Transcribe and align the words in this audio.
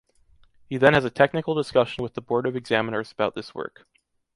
He 0.67 0.77
then 0.77 0.95
has 0.95 1.05
a 1.05 1.11
technical 1.11 1.53
discussion 1.53 2.01
with 2.01 2.15
the 2.15 2.21
board 2.23 2.47
of 2.47 2.55
examiners 2.55 3.11
about 3.11 3.35
this 3.35 3.53
work. 3.53 3.85